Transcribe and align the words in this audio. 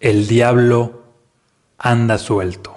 El 0.00 0.28
diablo 0.28 1.02
anda 1.76 2.18
suelto. 2.18 2.76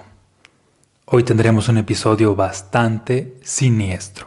Hoy 1.04 1.22
tendremos 1.22 1.68
un 1.68 1.78
episodio 1.78 2.34
bastante 2.34 3.36
siniestro. 3.44 4.26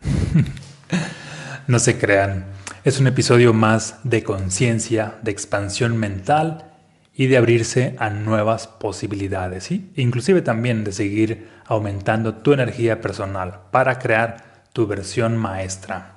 no 1.66 1.80
se 1.80 1.98
crean, 1.98 2.46
es 2.84 3.00
un 3.00 3.08
episodio 3.08 3.52
más 3.52 3.96
de 4.04 4.22
conciencia, 4.22 5.18
de 5.22 5.32
expansión 5.32 5.96
mental 5.96 6.70
y 7.16 7.26
de 7.26 7.36
abrirse 7.36 7.96
a 7.98 8.10
nuevas 8.10 8.68
posibilidades, 8.68 9.64
¿sí? 9.64 9.90
inclusive 9.96 10.40
también 10.40 10.84
de 10.84 10.92
seguir 10.92 11.48
aumentando 11.64 12.34
tu 12.34 12.52
energía 12.52 13.00
personal 13.00 13.58
para 13.72 13.98
crear 13.98 14.62
tu 14.72 14.86
versión 14.86 15.36
maestra. 15.36 16.12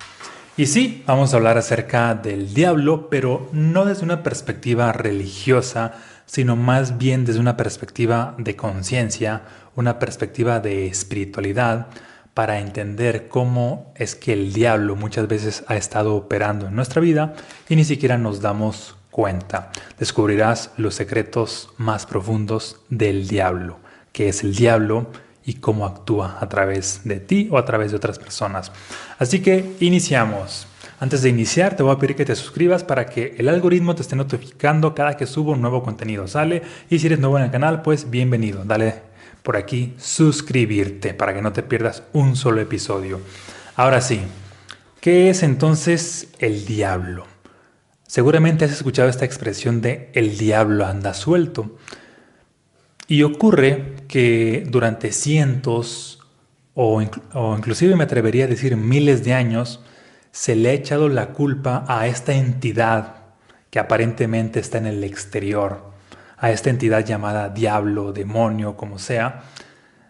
Y 0.56 0.66
sí, 0.66 1.02
vamos 1.06 1.32
a 1.32 1.38
hablar 1.38 1.58
acerca 1.58 2.14
del 2.14 2.54
diablo, 2.54 3.08
pero 3.10 3.48
no 3.52 3.84
desde 3.84 4.04
una 4.04 4.22
perspectiva 4.22 4.92
religiosa, 4.92 5.94
sino 6.30 6.54
más 6.54 6.96
bien 6.96 7.24
desde 7.24 7.40
una 7.40 7.56
perspectiva 7.56 8.36
de 8.38 8.54
conciencia, 8.54 9.42
una 9.74 9.98
perspectiva 9.98 10.60
de 10.60 10.86
espiritualidad, 10.86 11.88
para 12.34 12.60
entender 12.60 13.26
cómo 13.26 13.92
es 13.96 14.14
que 14.14 14.32
el 14.32 14.52
diablo 14.52 14.94
muchas 14.94 15.26
veces 15.26 15.64
ha 15.66 15.74
estado 15.76 16.14
operando 16.14 16.68
en 16.68 16.76
nuestra 16.76 17.00
vida 17.00 17.34
y 17.68 17.74
ni 17.74 17.82
siquiera 17.82 18.16
nos 18.16 18.40
damos 18.40 18.94
cuenta. 19.10 19.72
Descubrirás 19.98 20.70
los 20.76 20.94
secretos 20.94 21.70
más 21.78 22.06
profundos 22.06 22.76
del 22.90 23.26
diablo, 23.26 23.80
que 24.12 24.28
es 24.28 24.44
el 24.44 24.54
diablo 24.54 25.10
y 25.44 25.54
cómo 25.54 25.86
actúa 25.86 26.38
a 26.40 26.48
través 26.48 27.02
de 27.04 27.20
ti 27.20 27.48
o 27.50 27.58
a 27.58 27.64
través 27.64 27.90
de 27.90 27.96
otras 27.96 28.18
personas. 28.18 28.72
Así 29.18 29.40
que 29.40 29.76
iniciamos. 29.80 30.66
Antes 30.98 31.22
de 31.22 31.30
iniciar, 31.30 31.76
te 31.76 31.82
voy 31.82 31.94
a 31.94 31.98
pedir 31.98 32.14
que 32.14 32.26
te 32.26 32.36
suscribas 32.36 32.84
para 32.84 33.06
que 33.06 33.34
el 33.38 33.48
algoritmo 33.48 33.94
te 33.94 34.02
esté 34.02 34.16
notificando 34.16 34.94
cada 34.94 35.16
que 35.16 35.26
subo 35.26 35.52
un 35.52 35.62
nuevo 35.62 35.82
contenido, 35.82 36.28
¿sale? 36.28 36.62
Y 36.90 36.98
si 36.98 37.06
eres 37.06 37.18
nuevo 37.18 37.38
en 37.38 37.44
el 37.44 37.50
canal, 37.50 37.80
pues 37.80 38.10
bienvenido. 38.10 38.64
Dale 38.64 39.02
por 39.42 39.56
aquí 39.56 39.94
suscribirte 39.96 41.14
para 41.14 41.32
que 41.32 41.40
no 41.40 41.54
te 41.54 41.62
pierdas 41.62 42.02
un 42.12 42.36
solo 42.36 42.60
episodio. 42.60 43.20
Ahora 43.76 44.02
sí, 44.02 44.20
¿qué 45.00 45.30
es 45.30 45.42
entonces 45.42 46.28
el 46.38 46.66
diablo? 46.66 47.26
Seguramente 48.06 48.66
has 48.66 48.72
escuchado 48.72 49.08
esta 49.08 49.24
expresión 49.24 49.80
de 49.80 50.10
el 50.12 50.36
diablo 50.36 50.84
anda 50.84 51.14
suelto. 51.14 51.78
Y 53.08 53.22
ocurre 53.22 53.94
que 54.10 54.66
durante 54.68 55.12
cientos 55.12 56.18
o, 56.74 57.00
o 57.32 57.56
inclusive 57.56 57.94
me 57.94 58.02
atrevería 58.02 58.46
a 58.46 58.48
decir 58.48 58.76
miles 58.76 59.22
de 59.22 59.34
años, 59.34 59.84
se 60.32 60.56
le 60.56 60.70
ha 60.70 60.72
echado 60.72 61.08
la 61.08 61.28
culpa 61.28 61.84
a 61.86 62.08
esta 62.08 62.32
entidad 62.32 63.18
que 63.70 63.78
aparentemente 63.78 64.58
está 64.58 64.78
en 64.78 64.86
el 64.86 65.04
exterior, 65.04 65.92
a 66.36 66.50
esta 66.50 66.70
entidad 66.70 67.04
llamada 67.04 67.50
diablo, 67.50 68.12
demonio, 68.12 68.76
como 68.76 68.98
sea, 68.98 69.44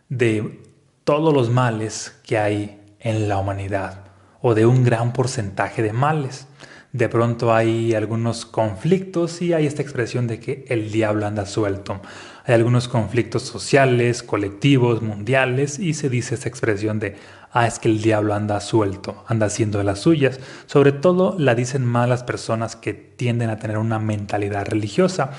de 0.09 0.63
todos 1.05 1.35
los 1.35 1.51
males 1.51 2.19
que 2.25 2.39
hay 2.39 2.81
en 3.01 3.29
la 3.29 3.37
humanidad 3.37 4.05
o 4.41 4.55
de 4.55 4.65
un 4.65 4.83
gran 4.83 5.13
porcentaje 5.13 5.83
de 5.83 5.93
males. 5.93 6.47
De 6.93 7.09
pronto 7.09 7.55
hay 7.55 7.95
algunos 7.95 8.45
conflictos 8.45 9.43
y 9.43 9.53
hay 9.53 9.67
esta 9.67 9.83
expresión 9.83 10.27
de 10.27 10.41
que 10.41 10.65
el 10.69 10.91
diablo 10.91 11.25
anda 11.25 11.47
suelto. 11.47 12.01
Hay 12.45 12.55
algunos 12.55 12.89
conflictos 12.89 13.43
sociales, 13.43 14.25
colectivos, 14.25 15.01
mundiales 15.01 15.79
y 15.79 15.95
se 15.95 16.09
dice 16.09 16.35
esta 16.35 16.49
expresión 16.49 16.99
de 16.99 17.15
ah, 17.53 17.67
es 17.67 17.79
que 17.79 17.89
el 17.89 18.03
diablo 18.03 18.35
anda 18.35 18.61
suelto, 18.61 19.25
anda 19.29 19.47
haciendo 19.47 19.79
de 19.79 19.85
las 19.85 20.01
suyas. 20.01 20.41
Sobre 20.67 20.91
todo 20.91 21.37
la 21.39 21.55
dicen 21.55 21.85
más 21.85 22.09
las 22.09 22.25
personas 22.25 22.75
que 22.75 22.93
tienden 22.93 23.51
a 23.51 23.59
tener 23.59 23.79
una 23.79 24.01
mentalidad 24.01 24.67
religiosa. 24.67 25.31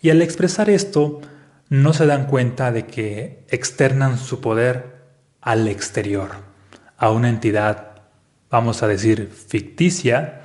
Y 0.00 0.08
al 0.08 0.22
expresar 0.22 0.70
esto, 0.70 1.20
no 1.68 1.92
se 1.92 2.06
dan 2.06 2.26
cuenta 2.26 2.72
de 2.72 2.86
que 2.86 3.44
externan 3.50 4.18
su 4.18 4.40
poder 4.40 4.96
al 5.40 5.68
exterior, 5.68 6.30
a 6.96 7.10
una 7.10 7.28
entidad, 7.28 8.02
vamos 8.50 8.82
a 8.82 8.88
decir, 8.88 9.30
ficticia, 9.30 10.42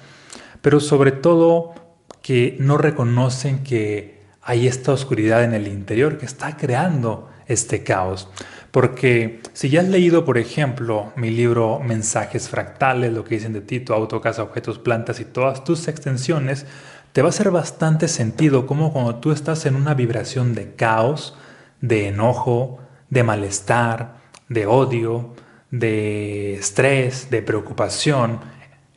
pero 0.61 0.79
sobre 0.79 1.11
todo 1.11 1.73
que 2.21 2.55
no 2.59 2.77
reconocen 2.77 3.63
que 3.63 4.21
hay 4.41 4.67
esta 4.67 4.91
oscuridad 4.91 5.43
en 5.43 5.53
el 5.53 5.67
interior 5.67 6.17
que 6.17 6.25
está 6.25 6.57
creando 6.57 7.29
este 7.47 7.83
caos. 7.83 8.29
Porque 8.71 9.41
si 9.53 9.69
ya 9.69 9.81
has 9.81 9.89
leído, 9.89 10.23
por 10.23 10.37
ejemplo, 10.37 11.11
mi 11.15 11.29
libro 11.29 11.79
Mensajes 11.79 12.47
Fractales, 12.47 13.11
lo 13.11 13.23
que 13.25 13.35
dicen 13.35 13.53
de 13.53 13.61
ti, 13.61 13.81
tu 13.81 13.93
auto, 13.93 14.21
casa, 14.21 14.43
objetos, 14.43 14.79
plantas 14.79 15.19
y 15.19 15.25
todas 15.25 15.63
tus 15.63 15.87
extensiones, 15.87 16.65
te 17.11 17.21
va 17.21 17.27
a 17.27 17.29
hacer 17.29 17.51
bastante 17.51 18.07
sentido 18.07 18.65
como 18.65 18.93
cuando 18.93 19.15
tú 19.15 19.31
estás 19.31 19.65
en 19.65 19.75
una 19.75 19.93
vibración 19.93 20.55
de 20.55 20.73
caos, 20.75 21.35
de 21.81 22.07
enojo, 22.07 22.79
de 23.09 23.23
malestar, 23.23 24.15
de 24.47 24.65
odio, 24.65 25.33
de 25.69 26.53
estrés, 26.53 27.29
de 27.29 27.41
preocupación, 27.41 28.39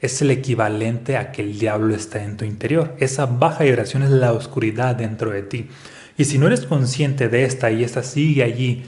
es 0.04 0.22
el 0.22 0.30
equivalente 0.30 1.16
a 1.16 1.32
que 1.32 1.42
el 1.42 1.58
diablo 1.58 1.94
está 1.94 2.22
en 2.22 2.36
tu 2.36 2.44
interior. 2.44 2.94
Esa 2.98 3.26
baja 3.26 3.64
vibración 3.64 4.02
es 4.02 4.10
la 4.10 4.32
oscuridad 4.32 4.96
dentro 4.96 5.30
de 5.30 5.42
ti. 5.42 5.68
Y 6.16 6.26
si 6.26 6.38
no 6.38 6.46
eres 6.46 6.66
consciente 6.66 7.28
de 7.28 7.44
esta 7.44 7.70
y 7.70 7.82
esta 7.82 8.02
sigue 8.02 8.42
allí 8.44 8.84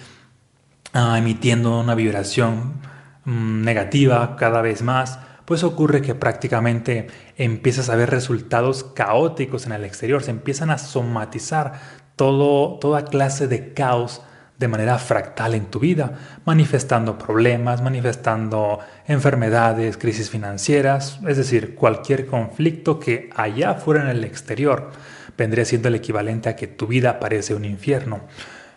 Ah, 0.99 1.19
emitiendo 1.19 1.79
una 1.79 1.95
vibración 1.95 2.81
mm, 3.27 3.61
negativa 3.63 4.35
cada 4.37 4.63
vez 4.63 4.81
más, 4.81 5.19
pues 5.45 5.63
ocurre 5.63 6.01
que 6.01 6.15
prácticamente 6.15 7.09
empiezas 7.37 7.91
a 7.91 7.97
ver 7.97 8.09
resultados 8.09 8.83
caóticos 8.83 9.67
en 9.67 9.73
el 9.73 9.85
exterior, 9.85 10.23
se 10.23 10.31
empiezan 10.31 10.71
a 10.71 10.79
somatizar 10.79 11.75
todo, 12.17 12.79
toda 12.79 13.05
clase 13.05 13.47
de 13.47 13.75
caos 13.75 14.23
de 14.59 14.69
manera 14.69 14.99
fractal 14.99 15.55
en 15.55 15.67
tu 15.67 15.81
vida, 15.81 16.19
manifestando 16.45 17.19
problemas, 17.19 17.83
manifestando 17.83 18.79
enfermedades, 19.07 19.97
crisis 19.97 20.31
financieras, 20.31 21.21
es 21.27 21.37
decir, 21.37 21.75
cualquier 21.75 22.27
conflicto 22.27 22.99
que 22.99 23.31
allá 23.37 23.75
fuera 23.75 24.03
en 24.03 24.09
el 24.09 24.25
exterior 24.25 24.91
vendría 25.37 25.65
siendo 25.65 25.89
el 25.89 25.97
equivalente 25.97 26.49
a 26.49 26.57
que 26.57 26.67
tu 26.67 26.87
vida 26.87 27.21
parece 27.21 27.55
un 27.55 27.65
infierno, 27.67 28.23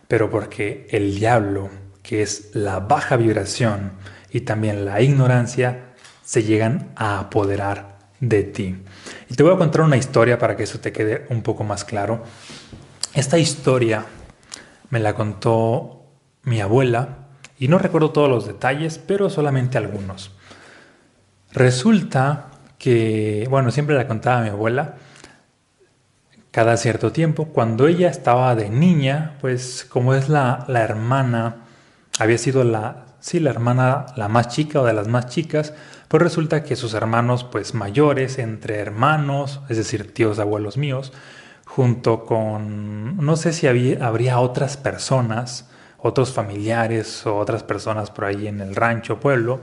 pero 0.08 0.30
porque 0.30 0.88
el 0.92 1.16
diablo 1.16 1.70
que 2.10 2.24
es 2.24 2.50
la 2.56 2.80
baja 2.80 3.18
vibración 3.18 3.92
y 4.32 4.42
también 4.42 4.84
la 4.84 5.00
ignorancia, 5.00 5.94
se 6.24 6.44
llegan 6.44 6.92
a 6.96 7.20
apoderar 7.20 8.00
de 8.20 8.44
ti. 8.44 8.78
Y 9.30 9.36
te 9.36 9.44
voy 9.44 9.54
a 9.54 9.58
contar 9.58 9.82
una 9.82 9.96
historia 9.96 10.38
para 10.40 10.56
que 10.56 10.64
eso 10.64 10.80
te 10.80 10.92
quede 10.92 11.28
un 11.30 11.44
poco 11.44 11.64
más 11.64 11.86
claro. 11.86 12.24
Esta 13.14 13.38
historia 13.38 14.06
me 14.90 15.00
la 15.00 15.14
contó 15.14 16.06
mi 16.44 16.62
abuela 16.62 17.28
y 17.58 17.68
no 17.68 17.78
recuerdo 17.78 18.12
todos 18.12 18.30
los 18.30 18.48
detalles, 18.48 18.98
pero 18.98 19.30
solamente 19.30 19.78
algunos. 19.78 20.32
Resulta 21.52 22.48
que, 22.78 23.48
bueno, 23.50 23.72
siempre 23.72 23.96
la 23.96 24.08
contaba 24.08 24.42
mi 24.42 24.50
abuela, 24.50 24.96
cada 26.52 26.78
cierto 26.78 27.12
tiempo, 27.12 27.46
cuando 27.50 27.88
ella 27.88 28.10
estaba 28.10 28.56
de 28.56 28.70
niña, 28.70 29.38
pues 29.42 29.86
como 29.88 30.16
es 30.16 30.30
la, 30.30 30.66
la 30.68 30.82
hermana 30.82 31.58
había 32.20 32.38
sido 32.38 32.64
la, 32.64 33.06
sí, 33.20 33.40
la 33.40 33.52
hermana 33.52 34.08
la 34.16 34.28
más 34.28 34.50
chica 34.50 34.82
o 34.82 34.86
de 34.86 34.94
las 34.94 35.08
más 35.08 35.28
chicas, 35.28 35.74
pues 36.08 36.24
resulta 36.24 36.64
que 36.64 36.76
sus 36.76 36.94
hermanos 36.94 37.44
pues 37.44 37.74
mayores, 37.74 38.40
entre 38.40 38.80
hermanos, 38.80 39.62
es 39.70 39.78
decir, 39.78 40.14
tíos 40.14 40.40
abuelos 40.40 40.76
míos, 40.78 41.14
junto 41.80 42.26
con, 42.26 43.16
no 43.16 43.38
sé 43.38 43.54
si 43.54 43.66
había, 43.66 44.06
habría 44.06 44.40
otras 44.40 44.76
personas, 44.76 45.70
otros 45.98 46.34
familiares 46.34 47.26
o 47.26 47.38
otras 47.38 47.64
personas 47.64 48.12
por 48.12 48.26
ahí 48.26 48.48
en 48.48 48.60
el 48.60 48.76
rancho, 48.76 49.22
pueblo, 49.22 49.62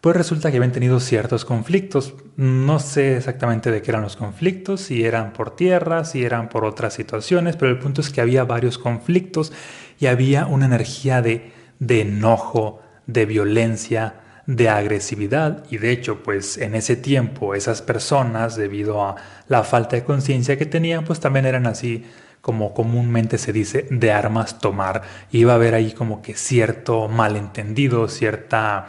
pues 0.00 0.16
resulta 0.16 0.50
que 0.50 0.56
habían 0.56 0.72
tenido 0.72 0.98
ciertos 0.98 1.44
conflictos. 1.44 2.14
No 2.34 2.80
sé 2.80 3.18
exactamente 3.18 3.70
de 3.70 3.80
qué 3.80 3.92
eran 3.92 4.02
los 4.02 4.16
conflictos, 4.16 4.80
si 4.80 5.04
eran 5.04 5.32
por 5.32 5.54
tierra, 5.54 6.04
si 6.04 6.24
eran 6.24 6.48
por 6.48 6.64
otras 6.64 6.94
situaciones, 6.94 7.54
pero 7.54 7.70
el 7.70 7.78
punto 7.78 8.00
es 8.00 8.10
que 8.10 8.20
había 8.20 8.42
varios 8.42 8.76
conflictos 8.76 9.52
y 10.00 10.06
había 10.06 10.46
una 10.46 10.66
energía 10.66 11.22
de 11.22 11.52
de 11.78 12.02
enojo, 12.02 12.80
de 13.06 13.26
violencia, 13.26 14.20
de 14.46 14.68
agresividad 14.68 15.64
y 15.70 15.78
de 15.78 15.90
hecho 15.90 16.22
pues 16.22 16.56
en 16.56 16.74
ese 16.74 16.96
tiempo 16.96 17.54
esas 17.54 17.82
personas 17.82 18.56
debido 18.56 19.04
a 19.04 19.16
la 19.48 19.64
falta 19.64 19.96
de 19.96 20.04
conciencia 20.04 20.56
que 20.56 20.66
tenían 20.66 21.04
pues 21.04 21.20
también 21.20 21.46
eran 21.46 21.66
así 21.66 22.04
como 22.46 22.72
comúnmente 22.74 23.38
se 23.38 23.52
dice 23.52 23.88
de 23.90 24.12
armas 24.12 24.60
tomar. 24.60 25.02
Iba 25.32 25.52
a 25.52 25.56
haber 25.56 25.74
ahí 25.74 25.90
como 25.90 26.22
que 26.22 26.34
cierto 26.34 27.08
malentendido 27.08 28.06
cierta 28.06 28.86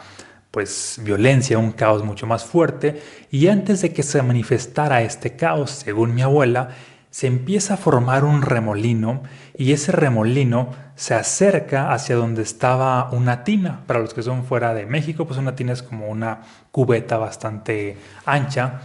pues 0.52 1.00
violencia 1.02 1.58
un 1.58 1.72
caos 1.72 2.04
mucho 2.04 2.24
más 2.26 2.44
fuerte. 2.44 3.02
Y 3.32 3.48
antes 3.48 3.82
de 3.82 3.92
que 3.92 4.04
se 4.04 4.22
manifestara 4.22 5.02
este 5.02 5.34
caos 5.34 5.72
según 5.72 6.14
mi 6.14 6.22
abuela 6.22 6.70
se 7.10 7.26
empieza 7.26 7.74
a 7.74 7.76
formar 7.78 8.24
un 8.24 8.42
remolino 8.42 9.22
y 9.56 9.72
ese 9.72 9.92
remolino 9.92 10.70
se 10.94 11.14
acerca 11.14 11.92
hacia 11.92 12.16
donde 12.16 12.42
estaba 12.42 13.10
una 13.10 13.44
tina. 13.44 13.82
Para 13.86 14.00
los 14.00 14.14
que 14.14 14.22
son 14.22 14.44
fuera 14.44 14.74
de 14.74 14.86
México, 14.86 15.26
pues 15.26 15.38
una 15.38 15.54
tina 15.54 15.72
es 15.72 15.82
como 15.82 16.08
una 16.08 16.42
cubeta 16.70 17.16
bastante 17.16 17.96
ancha 18.24 18.80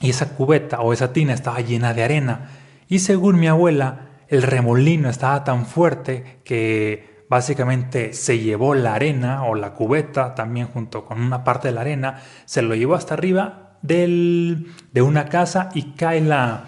y 0.00 0.10
esa 0.10 0.30
cubeta 0.30 0.80
o 0.80 0.92
esa 0.92 1.12
tina 1.12 1.32
estaba 1.32 1.60
llena 1.60 1.94
de 1.94 2.02
arena. 2.02 2.50
Y 2.88 3.00
según 3.00 3.38
mi 3.38 3.48
abuela, 3.48 4.08
el 4.28 4.42
remolino 4.42 5.08
estaba 5.08 5.44
tan 5.44 5.66
fuerte 5.66 6.40
que 6.44 7.24
básicamente 7.28 8.12
se 8.12 8.38
llevó 8.38 8.74
la 8.74 8.94
arena 8.94 9.44
o 9.44 9.54
la 9.54 9.74
cubeta 9.74 10.34
también 10.34 10.66
junto 10.68 11.04
con 11.04 11.20
una 11.20 11.44
parte 11.44 11.68
de 11.68 11.74
la 11.74 11.80
arena, 11.80 12.22
se 12.44 12.62
lo 12.62 12.74
llevó 12.74 12.94
hasta 12.94 13.14
arriba 13.14 13.78
del, 13.82 14.72
de 14.92 15.02
una 15.02 15.28
casa 15.28 15.68
y 15.74 15.92
cae 15.92 16.20
la, 16.20 16.64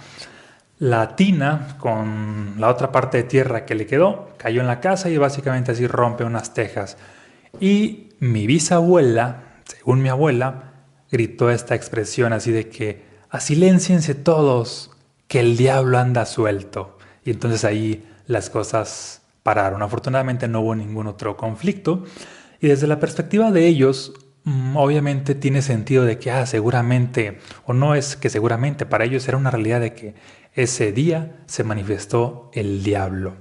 la 0.78 1.16
tina 1.16 1.76
con 1.78 2.54
la 2.58 2.68
otra 2.68 2.92
parte 2.92 3.18
de 3.18 3.22
tierra 3.24 3.64
que 3.64 3.74
le 3.74 3.86
quedó, 3.86 4.30
cayó 4.36 4.60
en 4.60 4.66
la 4.66 4.80
casa 4.80 5.08
y 5.08 5.16
básicamente 5.16 5.72
así 5.72 5.86
rompe 5.86 6.24
unas 6.24 6.52
tejas. 6.52 6.98
Y 7.60 8.10
mi 8.20 8.46
bisabuela, 8.46 9.60
según 9.64 10.02
mi 10.02 10.08
abuela, 10.08 10.74
gritó 11.10 11.50
esta 11.50 11.74
expresión 11.74 12.32
así 12.32 12.52
de 12.52 12.68
que, 12.68 13.04
asilénciense 13.30 14.14
todos, 14.14 14.90
que 15.28 15.40
el 15.40 15.56
diablo 15.56 15.98
anda 15.98 16.26
suelto. 16.26 16.98
Y 17.24 17.30
entonces 17.30 17.64
ahí 17.64 18.04
las 18.26 18.50
cosas 18.50 19.22
pararon. 19.42 19.82
Afortunadamente 19.82 20.48
no 20.48 20.60
hubo 20.60 20.74
ningún 20.74 21.06
otro 21.06 21.36
conflicto. 21.36 22.04
Y 22.60 22.68
desde 22.68 22.86
la 22.86 23.00
perspectiva 23.00 23.50
de 23.50 23.66
ellos, 23.66 24.12
mm, 24.44 24.76
obviamente 24.76 25.34
tiene 25.34 25.62
sentido 25.62 26.04
de 26.04 26.18
que, 26.18 26.30
ah, 26.30 26.46
seguramente, 26.46 27.38
o 27.64 27.72
no 27.72 27.94
es 27.94 28.16
que 28.16 28.30
seguramente, 28.30 28.86
para 28.86 29.04
ellos 29.04 29.26
era 29.28 29.36
una 29.36 29.50
realidad 29.50 29.80
de 29.80 29.94
que 29.94 30.14
ese 30.56 30.90
día 30.90 31.36
se 31.46 31.64
manifestó 31.64 32.50
el 32.54 32.82
diablo, 32.82 33.36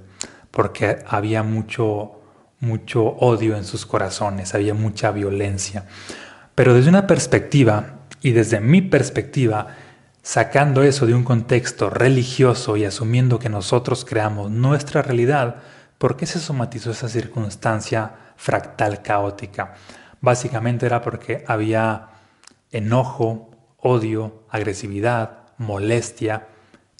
porque 0.50 0.98
había 1.08 1.42
mucho, 1.42 2.20
mucho 2.60 3.04
odio 3.04 3.56
en 3.56 3.64
sus 3.64 3.86
corazones, 3.86 4.54
había 4.54 4.74
mucha 4.74 5.10
violencia. 5.10 5.86
Pero 6.54 6.74
desde 6.74 6.90
una 6.90 7.06
perspectiva, 7.06 8.00
y 8.20 8.32
desde 8.32 8.60
mi 8.60 8.82
perspectiva, 8.82 9.68
sacando 10.22 10.82
eso 10.82 11.06
de 11.06 11.14
un 11.14 11.24
contexto 11.24 11.88
religioso 11.88 12.76
y 12.76 12.84
asumiendo 12.84 13.38
que 13.38 13.48
nosotros 13.48 14.04
creamos 14.04 14.50
nuestra 14.50 15.00
realidad, 15.00 15.56
¿por 15.96 16.18
qué 16.18 16.26
se 16.26 16.38
somatizó 16.38 16.90
esa 16.90 17.08
circunstancia 17.08 18.12
fractal 18.36 19.00
caótica? 19.02 19.74
Básicamente 20.20 20.84
era 20.84 21.00
porque 21.00 21.44
había 21.46 22.10
enojo, 22.72 23.50
odio, 23.78 24.42
agresividad, 24.50 25.44
molestia 25.56 26.48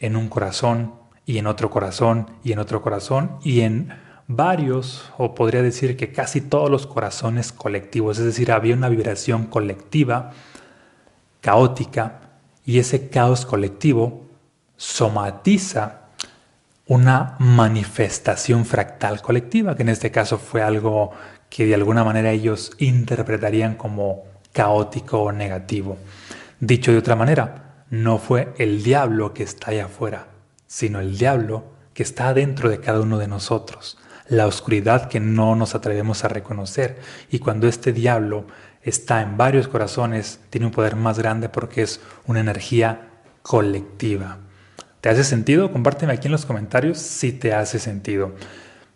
en 0.01 0.17
un 0.17 0.29
corazón 0.29 0.95
y 1.25 1.39
en 1.39 1.47
otro 1.47 1.71
corazón 1.71 2.31
y 2.45 2.53
en 2.53 2.59
otro 2.59 2.83
corazón 2.83 3.39
y 3.43 3.61
en 3.63 3.93
varios, 4.29 5.13
o 5.19 5.35
podría 5.35 5.63
decir 5.63 5.97
que 5.97 6.13
casi 6.13 6.41
todos 6.41 6.71
los 6.71 6.87
corazones 6.87 7.53
colectivos, 7.53 8.19
es 8.19 8.25
decir, 8.25 8.51
había 8.51 8.75
una 8.75 8.89
vibración 8.89 9.47
colectiva, 9.47 10.33
caótica, 11.41 12.21
y 12.65 12.81
ese 12.81 13.09
caos 13.09 13.47
colectivo 13.47 14.25
somatiza 14.77 16.01
una 16.87 17.37
manifestación 17.39 18.65
fractal 18.65 19.23
colectiva, 19.23 19.77
que 19.77 19.83
en 19.83 19.89
este 19.89 20.11
caso 20.11 20.39
fue 20.39 20.63
algo 20.63 21.13
que 21.49 21.67
de 21.67 21.75
alguna 21.75 22.05
manera 22.05 22.33
ellos 22.33 22.73
interpretarían 22.79 23.77
como 23.77 24.25
caótico 24.53 25.23
o 25.23 25.33
negativo. 25.33 25.97
Dicho 26.59 26.91
de 26.91 26.99
otra 26.99 27.15
manera, 27.15 27.66
no 27.91 28.19
fue 28.19 28.53
el 28.59 28.83
diablo 28.83 29.33
que 29.35 29.43
está 29.43 29.71
allá 29.71 29.87
afuera, 29.87 30.29
sino 30.67 31.01
el 31.01 31.17
diablo 31.19 31.65
que 31.95 32.03
está 32.03 32.35
dentro 32.35 32.69
de 32.69 32.81
cada 32.81 33.01
uno 33.01 33.19
de 33.19 33.29
nosotros, 33.29 33.99
la 34.29 34.47
oscuridad 34.47 35.09
que 35.09 35.21
no 35.21 35.55
nos 35.57 35.75
atrevemos 35.75 36.25
a 36.25 36.29
reconocer. 36.29 36.99
Y 37.31 37.39
cuando 37.39 37.69
este 37.69 37.93
diablo 37.93 38.47
está 38.83 39.23
en 39.23 39.37
varios 39.37 39.69
corazones, 39.69 40.41
tiene 40.51 40.67
un 40.67 40.73
poder 40.73 40.97
más 40.97 41.19
grande 41.19 41.49
porque 41.49 41.83
es 41.83 42.01
una 42.27 42.41
energía 42.41 43.09
colectiva. 43.43 44.39
¿Te 45.01 45.09
hace 45.09 45.25
sentido? 45.25 45.73
Compárteme 45.73 46.13
aquí 46.13 46.27
en 46.27 46.33
los 46.33 46.47
comentarios 46.47 46.99
si 46.99 47.33
te 47.33 47.55
hace 47.55 47.79
sentido. 47.79 48.33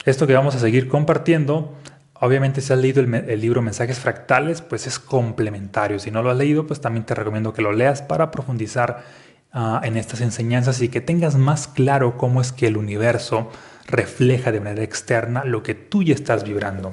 Esto 0.05 0.27
que 0.27 0.35
vamos 0.35 0.55
a 0.55 0.59
seguir 0.59 0.89
compartiendo, 0.89 1.75
obviamente 2.21 2.61
si 2.61 2.73
has 2.73 2.79
leído 2.79 3.03
el, 3.03 3.41
libro 3.41 3.63
Mensajes 3.63 3.99
Fractales, 3.99 4.63
pues 4.63 4.87
es 4.87 4.99
complementario. 4.99 5.99
Si 5.99 6.11
no 6.11 6.23
lo 6.23 6.31
has 6.31 6.37
leído, 6.37 6.67
pues 6.67 6.81
también 6.81 7.05
te 7.05 7.15
recomiendo 7.15 7.53
que 7.53 7.63
lo 7.63 7.73
leas 7.73 8.03
para 8.03 8.31
profundizar 8.31 9.05
ah, 9.53 9.81
en 9.83 9.97
estas 9.97 10.21
enseñanzas 10.21 10.81
y 10.83 10.89
que 10.89 11.01
tengas 11.01 11.37
más 11.37 11.67
claro 11.67 12.17
cómo 12.17 12.41
es 12.41 12.53
que 12.53 12.67
el 12.67 12.77
universo 12.77 13.51
refleja 13.87 14.53
de 14.53 14.61
manera 14.61 14.83
externa 14.83 15.45
lo 15.45 15.63
que 15.63 15.75
tú 15.75 16.03
ya 16.03 16.15
estás 16.15 16.45
vibrando. 16.45 16.93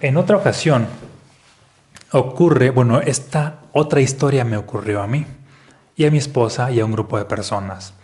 En 0.00 0.16
otra 0.16 0.36
ocasión, 0.36 0.86
ocurre, 2.10 2.70
bueno, 2.70 3.00
esta 3.00 3.60
otra 3.72 4.00
historia 4.00 4.44
me 4.44 4.56
ocurrió 4.56 5.02
a 5.02 5.06
mí 5.06 5.26
y 5.94 6.06
a 6.06 6.10
mi 6.10 6.18
esposa 6.18 6.70
y 6.70 6.80
a 6.80 6.84
un 6.84 6.92
grupo 6.92 7.18
de 7.18 7.24
personas 7.24 7.94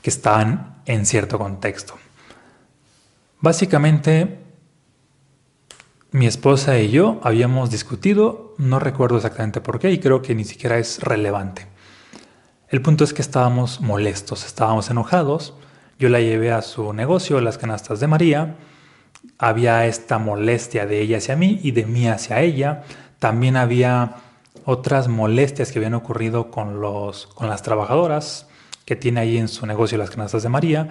que 0.00 0.10
estaban 0.10 0.76
en 0.86 1.06
cierto 1.06 1.38
contexto. 1.38 1.94
Básicamente, 3.40 4.38
mi 6.12 6.26
esposa 6.26 6.78
y 6.78 6.90
yo 6.90 7.20
habíamos 7.22 7.70
discutido, 7.70 8.54
no 8.58 8.78
recuerdo 8.78 9.16
exactamente 9.16 9.62
por 9.62 9.78
qué 9.78 9.90
y 9.90 9.98
creo 9.98 10.20
que 10.20 10.34
ni 10.34 10.44
siquiera 10.44 10.78
es 10.78 11.00
relevante. 11.00 11.66
El 12.68 12.82
punto 12.82 13.04
es 13.04 13.14
que 13.14 13.22
estábamos 13.22 13.80
molestos, 13.80 14.44
estábamos 14.44 14.90
enojados. 14.90 15.54
Yo 15.98 16.10
la 16.10 16.20
llevé 16.20 16.52
a 16.52 16.62
su 16.62 16.92
negocio, 16.92 17.40
las 17.40 17.56
canastas 17.56 17.98
de 17.98 18.06
María. 18.08 18.56
Había 19.38 19.86
esta 19.86 20.18
molestia 20.18 20.86
de 20.86 21.00
ella 21.00 21.16
hacia 21.16 21.34
mí 21.34 21.60
y 21.62 21.70
de 21.72 21.86
mí 21.86 22.06
hacia 22.06 22.40
ella. 22.40 22.82
También 23.18 23.56
había 23.56 24.16
otras 24.66 25.08
molestias 25.08 25.72
que 25.72 25.78
habían 25.78 25.94
ocurrido 25.94 26.50
con, 26.50 26.80
los, 26.80 27.26
con 27.26 27.48
las 27.48 27.62
trabajadoras 27.62 28.48
que 28.84 28.96
tiene 28.96 29.20
ahí 29.20 29.38
en 29.38 29.48
su 29.48 29.66
negocio 29.66 29.96
las 29.96 30.10
canastas 30.10 30.42
de 30.42 30.48
María. 30.50 30.90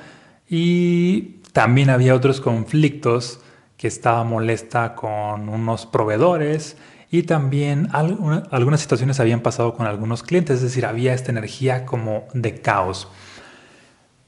Y 0.50 1.42
también 1.54 1.92
había 1.92 2.16
otros 2.16 2.42
conflictos 2.42 3.40
que 3.82 3.88
estaba 3.88 4.24
molesta 4.24 4.94
con 4.94 5.50
unos 5.50 5.88
proveedores 5.88 6.78
y 7.10 7.24
también 7.24 7.90
algunas 7.92 8.80
situaciones 8.80 9.20
habían 9.20 9.40
pasado 9.40 9.74
con 9.74 9.88
algunos 9.88 10.22
clientes, 10.22 10.58
es 10.58 10.62
decir, 10.62 10.86
había 10.86 11.16
esta 11.16 11.32
energía 11.32 11.84
como 11.84 12.28
de 12.36 12.62
caos. 12.62 13.08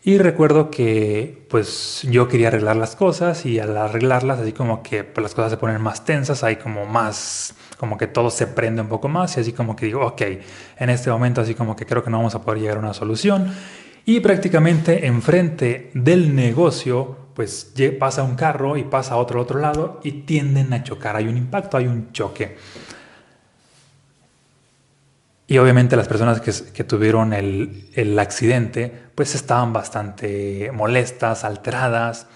Y 0.03 0.17
recuerdo 0.17 0.71
que 0.71 1.45
pues 1.51 2.01
yo 2.09 2.27
quería 2.27 2.47
arreglar 2.47 2.77
las 2.77 2.95
cosas 2.95 3.45
y 3.45 3.59
al 3.59 3.77
arreglarlas 3.77 4.39
así 4.39 4.53
como 4.53 4.81
que 4.81 5.03
pues, 5.03 5.21
las 5.21 5.35
cosas 5.35 5.51
se 5.51 5.57
ponen 5.57 5.79
más 5.81 6.03
tensas, 6.03 6.43
hay 6.43 6.55
como 6.55 6.87
más, 6.87 7.53
como 7.77 7.95
que 7.95 8.07
todo 8.07 8.31
se 8.31 8.47
prende 8.47 8.81
un 8.81 8.89
poco 8.89 9.07
más 9.07 9.37
y 9.37 9.41
así 9.41 9.53
como 9.53 9.75
que 9.75 9.85
digo, 9.85 10.03
ok, 10.03 10.21
en 10.79 10.89
este 10.89 11.11
momento 11.11 11.41
así 11.41 11.53
como 11.53 11.75
que 11.75 11.85
creo 11.85 12.03
que 12.03 12.09
no 12.09 12.17
vamos 12.17 12.33
a 12.33 12.41
poder 12.41 12.59
llegar 12.59 12.77
a 12.77 12.79
una 12.79 12.93
solución. 12.95 13.53
Y 14.03 14.19
prácticamente 14.19 15.05
enfrente 15.05 15.91
del 15.93 16.35
negocio 16.35 17.22
pues 17.33 17.73
pasa 17.99 18.23
un 18.23 18.35
carro 18.35 18.77
y 18.77 18.83
pasa 18.83 19.17
otro 19.17 19.39
al 19.39 19.43
otro 19.43 19.59
lado 19.59 19.99
y 20.03 20.11
tienden 20.23 20.73
a 20.73 20.83
chocar, 20.83 21.15
hay 21.15 21.27
un 21.27 21.37
impacto, 21.37 21.77
hay 21.77 21.87
un 21.87 22.11
choque. 22.11 22.57
Y 25.47 25.57
obviamente 25.57 25.95
las 25.95 26.07
personas 26.07 26.41
que, 26.41 26.83
tuvieron 26.83 27.33
el, 27.33 28.17
accidente 28.17 28.91
pues 29.13 29.35
estaban 29.35 29.73
bastante 29.73 30.71
molestas, 30.73 31.43
alteradas 31.43 32.27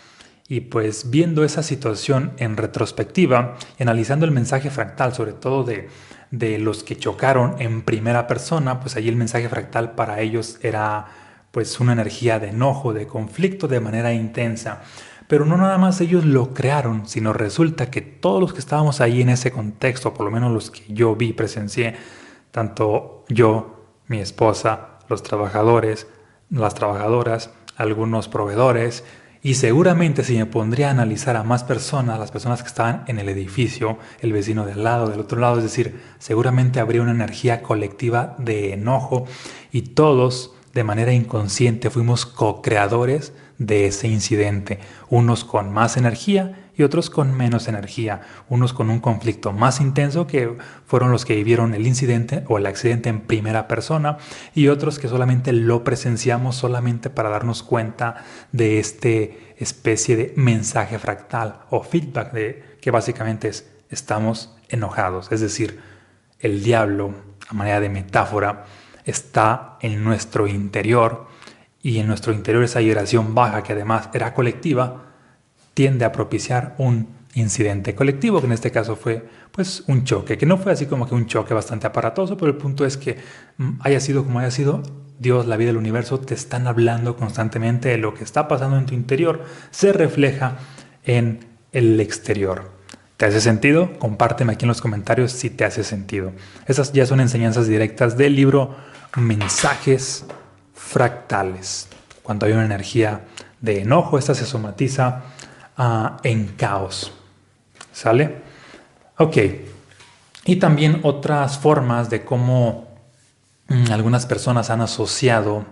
y 0.48 0.62
pues 0.62 1.10
viendo 1.10 1.44
esa 1.44 1.64
situación 1.64 2.34
en 2.38 2.58
retrospectiva 2.58 3.56
y 3.80 3.84
analizando 3.84 4.26
el 4.26 4.32
mensaje 4.32 4.70
fractal, 4.70 5.14
sobre 5.14 5.34
todo 5.34 5.64
de, 5.64 5.90
de 6.32 6.60
los 6.60 6.84
que 6.84 6.98
chocaron 6.98 7.56
en 7.60 7.82
primera 7.82 8.28
persona, 8.28 8.80
pues 8.80 8.96
allí 8.96 9.10
el 9.10 9.16
mensaje 9.16 9.50
fractal 9.50 9.94
para 9.94 10.22
ellos 10.22 10.60
era 10.62 11.08
pues 11.52 11.80
una 11.80 11.94
energía 11.94 12.40
de 12.40 12.50
enojo, 12.50 12.94
de 12.94 13.08
conflicto 13.08 13.68
de 13.68 13.80
manera 13.80 14.14
intensa. 14.14 14.82
Pero 15.28 15.46
no 15.46 15.58
nada 15.58 15.78
más 15.78 16.00
ellos 16.00 16.26
lo 16.26 16.54
crearon, 16.54 17.08
sino 17.08 17.34
resulta 17.34 17.92
que 17.92 18.02
todos 18.02 18.40
los 18.40 18.54
que 18.54 18.60
estábamos 18.60 19.02
ahí 19.02 19.22
en 19.22 19.30
ese 19.30 19.52
contexto, 19.52 20.14
por 20.14 20.26
lo 20.26 20.32
menos 20.32 20.52
los 20.52 20.72
que 20.72 20.82
yo 20.94 21.16
vi, 21.16 21.34
presencié, 21.34 21.96
tanto 22.52 23.26
yo, 23.28 23.86
mi 24.08 24.20
esposa, 24.20 25.00
los 25.10 25.24
trabajadores, 25.24 26.08
las 26.50 26.76
trabajadoras, 26.76 27.52
algunos 27.76 28.30
proveedores, 28.30 29.04
y 29.44 29.54
seguramente 29.54 30.24
si 30.24 30.36
me 30.36 30.46
pondría 30.46 30.88
a 30.88 30.92
analizar 30.92 31.36
a 31.36 31.44
más 31.44 31.64
personas, 31.64 32.20
las 32.20 32.32
personas 32.32 32.62
que 32.62 32.68
estaban 32.68 33.04
en 33.08 33.20
el 33.20 33.30
edificio, 33.30 33.98
el 34.20 34.34
vecino 34.34 34.66
del 34.66 34.84
lado, 34.84 35.10
del 35.10 35.20
otro 35.20 35.40
lado, 35.40 35.58
es 35.58 35.64
decir, 35.64 36.02
seguramente 36.20 36.80
habría 36.80 37.02
una 37.02 37.12
energía 37.12 37.62
colectiva 37.62 38.36
de 38.40 38.74
enojo 38.74 39.26
y 39.72 39.84
todos 39.84 40.57
de 40.78 40.84
manera 40.84 41.12
inconsciente 41.12 41.90
fuimos 41.90 42.28
co-creadores 42.28 43.34
de 43.58 43.88
ese 43.88 44.08
incidente, 44.08 44.78
unos 45.10 45.44
con 45.44 45.74
más 45.74 45.98
energía 45.98 46.70
y 46.78 46.84
otros 46.84 47.10
con 47.10 47.36
menos 47.36 47.68
energía, 47.68 48.22
unos 48.48 48.74
con 48.74 48.92
un 48.92 49.00
conflicto 49.00 49.54
más 49.54 49.82
intenso 49.82 50.28
que 50.28 50.56
fueron 50.86 51.10
los 51.10 51.26
que 51.26 51.34
vivieron 51.34 51.74
el 51.74 51.88
incidente 51.88 52.44
o 52.48 52.60
el 52.60 52.68
accidente 52.68 53.10
en 53.10 53.22
primera 53.22 53.68
persona 53.68 54.20
y 54.54 54.68
otros 54.68 55.00
que 55.00 55.08
solamente 55.08 55.52
lo 55.52 55.84
presenciamos 55.84 56.56
solamente 56.56 57.10
para 57.10 57.30
darnos 57.30 57.64
cuenta 57.64 58.24
de 58.52 58.78
este 58.78 59.56
especie 59.58 60.16
de 60.16 60.34
mensaje 60.36 61.00
fractal 61.00 61.62
o 61.72 61.82
feedback 61.82 62.34
de 62.34 62.78
que 62.80 62.92
básicamente 62.92 63.48
es 63.48 63.68
estamos 63.90 64.56
enojados, 64.70 65.32
es 65.32 65.42
decir, 65.42 65.80
el 66.40 66.64
diablo 66.64 67.16
a 67.50 67.56
manera 67.56 67.80
de 67.80 67.90
metáfora 67.90 68.66
está 69.08 69.78
en 69.82 70.04
nuestro 70.04 70.48
interior 70.48 71.28
y 71.82 72.00
en 72.00 72.08
nuestro 72.08 72.34
interior 72.34 72.64
esa 72.64 72.80
vibración 72.80 73.34
baja, 73.34 73.64
que 73.64 73.74
además 73.74 74.10
era 74.14 74.34
colectiva, 74.34 75.06
tiende 75.74 76.06
a 76.06 76.12
propiciar 76.12 76.76
un 76.78 77.08
incidente 77.34 77.96
colectivo, 77.96 78.40
que 78.40 78.48
en 78.48 78.52
este 78.52 78.72
caso 78.72 78.96
fue 78.96 79.28
pues 79.52 79.84
un 79.88 80.04
choque, 80.04 80.38
que 80.38 80.46
no 80.46 80.58
fue 80.58 80.72
así 80.72 80.86
como 80.86 81.08
que 81.08 81.16
un 81.16 81.28
choque 81.28 81.54
bastante 81.54 81.88
aparatoso, 81.88 82.36
pero 82.36 82.52
el 82.52 82.58
punto 82.58 82.86
es 82.86 82.98
que 82.98 83.18
mm, 83.58 83.80
haya 83.82 84.00
sido 84.00 84.24
como 84.24 84.40
haya 84.40 84.52
sido, 84.52 84.84
Dios, 85.20 85.48
la 85.48 85.58
vida 85.58 85.68
del 85.68 85.78
universo 85.78 86.20
te 86.20 86.34
están 86.34 86.68
hablando 86.68 87.16
constantemente 87.16 87.90
de 87.90 87.98
lo 87.98 88.14
que 88.14 88.24
está 88.24 88.48
pasando 88.48 88.78
en 88.78 88.86
tu 88.86 88.94
interior, 88.94 89.44
se 89.72 89.94
refleja 89.94 90.58
en 91.06 91.46
el 91.72 92.00
exterior. 92.00 92.72
¿Te 93.18 93.26
hace 93.26 93.42
sentido? 93.42 93.98
Compárteme 93.98 94.54
aquí 94.54 94.66
en 94.66 94.70
los 94.70 94.82
comentarios 94.82 95.32
si 95.32 95.50
te 95.50 95.66
hace 95.66 95.84
sentido. 95.84 96.34
Esas 96.68 96.94
ya 96.94 97.06
son 97.08 97.20
enseñanzas 97.20 97.68
directas 97.68 98.16
del 98.16 98.36
libro 98.36 98.76
Mensajes 99.16 100.26
Fractales. 100.74 101.88
Cuando 102.24 102.46
hay 102.46 102.54
una 102.54 102.66
energía 102.66 103.26
de 103.62 103.82
enojo, 103.82 104.18
esta 104.18 104.36
se 104.36 104.46
somatiza 104.46 105.24
ah, 105.78 106.18
en 106.24 106.48
caos. 106.48 107.12
¿Sale? 107.92 108.42
Ok. 109.18 109.38
Y 110.46 110.58
también 110.58 111.02
otras 111.04 111.58
formas 111.58 112.10
de 112.10 112.24
cómo 112.24 112.88
mm, 113.68 113.92
algunas 113.92 114.26
personas 114.26 114.70
han 114.70 114.82
asociado 114.82 115.66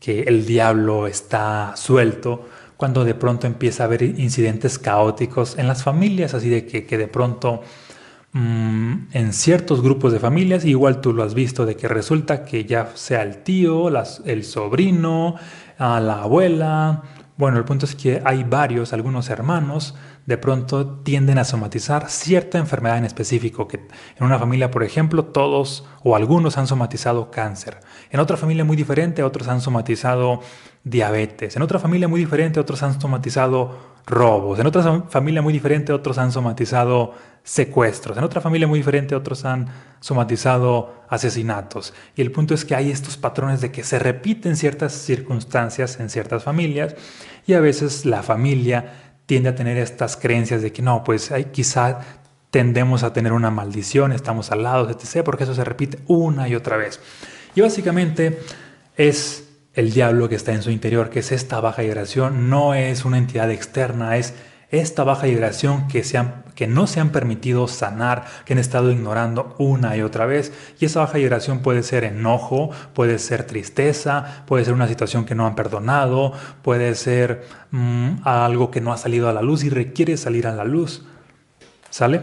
que 0.00 0.22
el 0.22 0.46
diablo 0.46 1.06
está 1.06 1.74
suelto 1.76 2.48
cuando 2.76 3.04
de 3.04 3.14
pronto 3.14 3.46
empieza 3.46 3.82
a 3.82 3.86
haber 3.86 4.02
incidentes 4.02 4.78
caóticos 4.78 5.58
en 5.58 5.68
las 5.68 5.82
familias, 5.82 6.32
así 6.32 6.48
de 6.48 6.66
que, 6.66 6.96
de 6.96 7.08
pronto 7.08 7.62
mm, 8.32 9.08
en 9.12 9.32
ciertos 9.32 9.82
grupos 9.82 10.12
de 10.12 10.20
familias, 10.20 10.64
igual 10.64 11.00
tú 11.00 11.12
lo 11.12 11.22
has 11.22 11.34
visto, 11.34 11.66
de 11.66 11.76
que 11.76 11.88
resulta 11.88 12.44
que 12.44 12.64
ya 12.64 12.90
sea 12.94 13.22
el 13.22 13.42
tío, 13.42 13.88
el 14.24 14.44
sobrino, 14.44 15.36
la 15.78 16.22
abuela, 16.22 17.02
bueno, 17.40 17.56
el 17.56 17.64
punto 17.64 17.86
es 17.86 17.94
que 17.94 18.20
hay 18.22 18.44
varios, 18.44 18.92
algunos 18.92 19.30
hermanos, 19.30 19.94
de 20.26 20.36
pronto 20.36 20.98
tienden 20.98 21.38
a 21.38 21.44
somatizar 21.44 22.10
cierta 22.10 22.58
enfermedad 22.58 22.98
en 22.98 23.06
específico, 23.06 23.66
que 23.66 23.78
en 23.78 24.26
una 24.26 24.38
familia, 24.38 24.70
por 24.70 24.82
ejemplo, 24.82 25.24
todos 25.24 25.86
o 26.02 26.14
algunos 26.14 26.58
han 26.58 26.66
somatizado 26.66 27.30
cáncer. 27.30 27.80
En 28.10 28.20
otra 28.20 28.36
familia 28.36 28.62
muy 28.66 28.76
diferente, 28.76 29.22
otros 29.22 29.48
han 29.48 29.62
somatizado 29.62 30.40
diabetes. 30.84 31.56
En 31.56 31.62
otra 31.62 31.78
familia 31.78 32.08
muy 32.08 32.20
diferente, 32.20 32.60
otros 32.60 32.82
han 32.82 33.00
somatizado 33.00 33.90
robos. 34.06 34.58
En 34.58 34.66
otra 34.66 35.02
familia 35.08 35.42
muy 35.42 35.52
diferente, 35.52 35.92
otros 35.92 36.18
han 36.18 36.32
somatizado 36.32 37.14
secuestros. 37.42 38.16
En 38.16 38.24
otra 38.24 38.40
familia 38.40 38.66
muy 38.66 38.78
diferente, 38.78 39.14
otros 39.14 39.44
han 39.44 39.68
somatizado 40.00 41.04
asesinatos. 41.08 41.94
Y 42.16 42.22
el 42.22 42.32
punto 42.32 42.54
es 42.54 42.64
que 42.64 42.74
hay 42.74 42.90
estos 42.90 43.16
patrones 43.16 43.60
de 43.60 43.70
que 43.70 43.84
se 43.84 43.98
repiten 43.98 44.56
ciertas 44.56 44.92
circunstancias 44.92 46.00
en 46.00 46.10
ciertas 46.10 46.44
familias 46.44 46.94
y 47.46 47.54
a 47.54 47.60
veces 47.60 48.06
la 48.06 48.22
familia 48.22 49.12
tiende 49.26 49.50
a 49.50 49.54
tener 49.54 49.76
estas 49.78 50.16
creencias 50.16 50.62
de 50.62 50.72
que 50.72 50.82
no, 50.82 51.04
pues 51.04 51.30
hay, 51.30 51.46
quizá 51.46 52.00
tendemos 52.50 53.04
a 53.04 53.12
tener 53.12 53.32
una 53.32 53.50
maldición, 53.50 54.12
estamos 54.12 54.50
al 54.50 54.64
lado, 54.64 54.90
etc., 54.90 55.22
porque 55.24 55.44
eso 55.44 55.54
se 55.54 55.64
repite 55.64 56.00
una 56.08 56.48
y 56.48 56.56
otra 56.56 56.76
vez. 56.76 57.00
Y 57.54 57.60
básicamente 57.60 58.40
es 58.96 59.49
el 59.80 59.92
diablo 59.92 60.28
que 60.28 60.34
está 60.34 60.52
en 60.52 60.62
su 60.62 60.70
interior, 60.70 61.08
que 61.08 61.20
es 61.20 61.32
esta 61.32 61.58
baja 61.58 61.80
vibración, 61.80 62.50
no 62.50 62.74
es 62.74 63.06
una 63.06 63.16
entidad 63.16 63.50
externa, 63.50 64.18
es 64.18 64.34
esta 64.70 65.04
baja 65.04 65.26
vibración 65.26 65.88
que, 65.88 66.04
se 66.04 66.22
que 66.54 66.66
no 66.66 66.86
se 66.86 67.00
han 67.00 67.08
permitido 67.12 67.66
sanar, 67.66 68.26
que 68.44 68.52
han 68.52 68.58
estado 68.58 68.92
ignorando 68.92 69.56
una 69.58 69.96
y 69.96 70.02
otra 70.02 70.26
vez. 70.26 70.52
Y 70.78 70.84
esa 70.84 71.00
baja 71.00 71.16
vibración 71.16 71.60
puede 71.60 71.82
ser 71.82 72.04
enojo, 72.04 72.70
puede 72.92 73.18
ser 73.18 73.44
tristeza, 73.44 74.44
puede 74.46 74.66
ser 74.66 74.74
una 74.74 74.86
situación 74.86 75.24
que 75.24 75.34
no 75.34 75.46
han 75.46 75.56
perdonado, 75.56 76.34
puede 76.60 76.94
ser 76.94 77.46
mm, 77.70 78.16
algo 78.24 78.70
que 78.70 78.82
no 78.82 78.92
ha 78.92 78.98
salido 78.98 79.30
a 79.30 79.32
la 79.32 79.40
luz 79.40 79.64
y 79.64 79.70
requiere 79.70 80.18
salir 80.18 80.46
a 80.46 80.54
la 80.54 80.64
luz. 80.64 81.06
¿Sale? 81.88 82.20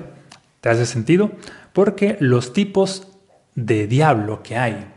¿Te 0.61 0.69
hace 0.69 0.85
sentido? 0.85 1.31
Porque 1.73 2.17
los 2.19 2.53
tipos 2.53 3.07
de 3.55 3.87
diablo 3.87 4.43
que 4.43 4.57
hay 4.57 4.93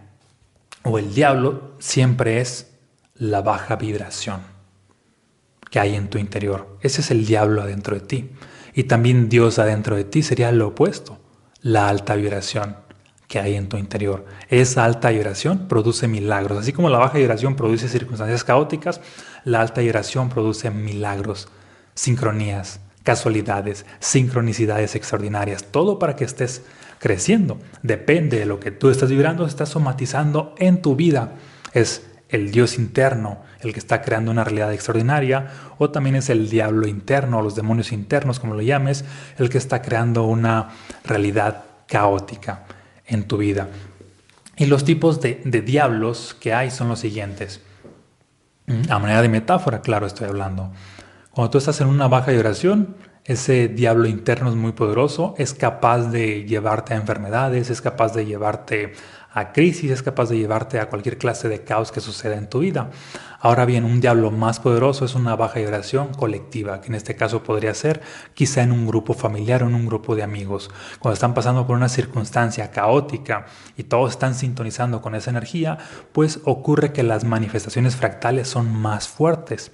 o 0.82 0.98
el 0.98 1.14
diablo 1.14 1.74
siempre 1.78 2.40
es 2.40 2.72
la 3.14 3.42
baja 3.42 3.76
vibración 3.76 4.40
que 5.70 5.80
hay 5.80 5.94
en 5.94 6.08
tu 6.08 6.18
interior. 6.18 6.78
Ese 6.80 7.00
es 7.00 7.10
el 7.10 7.26
diablo 7.26 7.62
adentro 7.62 7.94
de 7.94 8.00
ti. 8.00 8.30
Y 8.74 8.84
también 8.84 9.28
Dios 9.28 9.58
adentro 9.58 9.96
de 9.96 10.04
ti 10.04 10.22
sería 10.22 10.52
lo 10.52 10.68
opuesto, 10.68 11.18
la 11.60 11.88
alta 11.88 12.14
vibración 12.14 12.76
que 13.28 13.38
hay 13.38 13.54
en 13.54 13.68
tu 13.68 13.76
interior. 13.76 14.26
Esa 14.48 14.84
alta 14.84 15.10
vibración 15.10 15.68
produce 15.68 16.08
milagros. 16.08 16.58
Así 16.58 16.72
como 16.72 16.88
la 16.88 16.98
baja 16.98 17.18
vibración 17.18 17.54
produce 17.54 17.88
circunstancias 17.88 18.42
caóticas, 18.42 19.00
la 19.44 19.60
alta 19.60 19.80
vibración 19.80 20.28
produce 20.28 20.70
milagros, 20.70 21.48
sincronías, 21.94 22.80
casualidades, 23.02 23.86
sincronicidades 23.98 24.94
extraordinarias. 24.94 25.64
Todo 25.64 25.98
para 25.98 26.16
que 26.16 26.24
estés 26.24 26.62
creciendo. 26.98 27.58
Depende 27.82 28.38
de 28.38 28.46
lo 28.46 28.60
que 28.60 28.70
tú 28.70 28.90
estás 28.90 29.10
vibrando, 29.10 29.46
estás 29.46 29.70
somatizando 29.70 30.54
en 30.58 30.82
tu 30.82 30.96
vida. 30.96 31.34
Es 31.72 32.06
el 32.28 32.50
Dios 32.50 32.78
interno 32.78 33.38
el 33.60 33.72
que 33.72 33.78
está 33.78 34.02
creando 34.02 34.30
una 34.30 34.44
realidad 34.44 34.72
extraordinaria, 34.72 35.48
o 35.78 35.90
también 35.90 36.16
es 36.16 36.30
el 36.30 36.48
diablo 36.48 36.86
interno, 36.86 37.38
o 37.38 37.42
los 37.42 37.54
demonios 37.54 37.92
internos, 37.92 38.40
como 38.40 38.54
lo 38.54 38.62
llames, 38.62 39.04
el 39.38 39.50
que 39.50 39.58
está 39.58 39.82
creando 39.82 40.24
una 40.24 40.70
realidad 41.04 41.64
caótica 41.86 42.64
en 43.06 43.24
tu 43.24 43.36
vida. 43.36 43.68
Y 44.56 44.66
los 44.66 44.84
tipos 44.84 45.20
de, 45.20 45.40
de 45.44 45.62
diablos 45.62 46.36
que 46.38 46.54
hay 46.54 46.70
son 46.70 46.88
los 46.88 47.00
siguientes. 47.00 47.60
A 48.88 48.98
manera 48.98 49.20
de 49.20 49.28
metáfora, 49.28 49.80
claro, 49.80 50.06
estoy 50.06 50.28
hablando. 50.28 50.70
Cuando 51.32 51.50
tú 51.50 51.58
estás 51.58 51.80
en 51.80 51.86
una 51.86 52.08
baja 52.08 52.32
vibración, 52.32 52.96
ese 53.24 53.68
diablo 53.68 54.08
interno 54.08 54.48
es 54.48 54.56
muy 54.56 54.72
poderoso, 54.72 55.36
es 55.38 55.54
capaz 55.54 56.10
de 56.10 56.44
llevarte 56.44 56.92
a 56.92 56.96
enfermedades, 56.96 57.70
es 57.70 57.80
capaz 57.80 58.14
de 58.14 58.26
llevarte 58.26 58.94
a 59.32 59.52
crisis, 59.52 59.92
es 59.92 60.02
capaz 60.02 60.28
de 60.28 60.38
llevarte 60.38 60.80
a 60.80 60.88
cualquier 60.88 61.18
clase 61.18 61.48
de 61.48 61.62
caos 61.62 61.92
que 61.92 62.00
suceda 62.00 62.34
en 62.34 62.48
tu 62.48 62.58
vida. 62.58 62.90
Ahora 63.38 63.64
bien, 63.64 63.84
un 63.84 64.00
diablo 64.00 64.32
más 64.32 64.58
poderoso 64.58 65.04
es 65.04 65.14
una 65.14 65.36
baja 65.36 65.60
vibración 65.60 66.12
colectiva, 66.14 66.80
que 66.80 66.88
en 66.88 66.96
este 66.96 67.14
caso 67.14 67.44
podría 67.44 67.74
ser 67.74 68.00
quizá 68.34 68.62
en 68.64 68.72
un 68.72 68.88
grupo 68.88 69.14
familiar 69.14 69.62
o 69.62 69.68
en 69.68 69.76
un 69.76 69.86
grupo 69.86 70.16
de 70.16 70.24
amigos. 70.24 70.68
Cuando 70.98 71.14
están 71.14 71.32
pasando 71.32 71.64
por 71.64 71.76
una 71.76 71.88
circunstancia 71.88 72.72
caótica 72.72 73.46
y 73.76 73.84
todos 73.84 74.10
están 74.10 74.34
sintonizando 74.34 75.00
con 75.00 75.14
esa 75.14 75.30
energía, 75.30 75.78
pues 76.10 76.40
ocurre 76.44 76.92
que 76.92 77.04
las 77.04 77.22
manifestaciones 77.22 77.94
fractales 77.94 78.48
son 78.48 78.74
más 78.74 79.06
fuertes. 79.06 79.70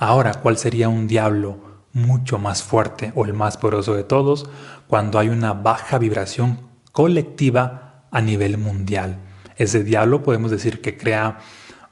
Ahora, 0.00 0.34
¿cuál 0.34 0.58
sería 0.58 0.88
un 0.88 1.06
diablo? 1.06 1.70
mucho 1.92 2.38
más 2.38 2.62
fuerte 2.62 3.12
o 3.14 3.24
el 3.24 3.34
más 3.34 3.56
poderoso 3.56 3.94
de 3.94 4.04
todos 4.04 4.48
cuando 4.86 5.18
hay 5.18 5.28
una 5.28 5.52
baja 5.52 5.98
vibración 5.98 6.60
colectiva 6.92 8.04
a 8.10 8.20
nivel 8.20 8.58
mundial. 8.58 9.18
Ese 9.56 9.82
diablo 9.84 10.22
podemos 10.22 10.50
decir 10.50 10.80
que 10.80 10.96
crea 10.96 11.38